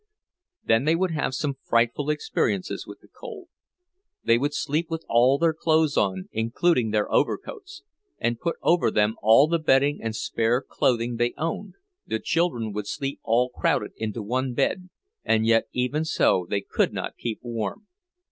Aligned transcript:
Then 0.65 0.85
they 0.85 0.95
would 0.95 1.11
have 1.11 1.35
some 1.35 1.57
frightful 1.61 2.09
experiences 2.09 2.87
with 2.87 3.01
the 3.01 3.07
cold. 3.07 3.49
They 4.23 4.39
would 4.39 4.55
sleep 4.55 4.89
with 4.89 5.05
all 5.07 5.37
their 5.37 5.53
clothes 5.53 5.95
on, 5.95 6.27
including 6.31 6.89
their 6.89 7.11
overcoats, 7.11 7.83
and 8.17 8.39
put 8.39 8.55
over 8.63 8.89
them 8.89 9.15
all 9.21 9.45
the 9.47 9.59
bedding 9.59 10.01
and 10.01 10.15
spare 10.15 10.59
clothing 10.59 11.17
they 11.17 11.35
owned; 11.37 11.75
the 12.07 12.17
children 12.17 12.73
would 12.73 12.87
sleep 12.87 13.19
all 13.21 13.49
crowded 13.51 13.91
into 13.95 14.23
one 14.23 14.55
bed, 14.55 14.89
and 15.23 15.45
yet 15.45 15.67
even 15.71 16.03
so 16.03 16.47
they 16.49 16.61
could 16.61 16.93
not 16.93 17.15
keep 17.15 17.37
warm. 17.43 17.85